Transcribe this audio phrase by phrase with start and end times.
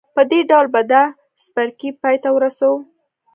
[0.15, 1.03] په دې ډول به دا
[1.43, 2.77] څپرکی پای ته ورسوو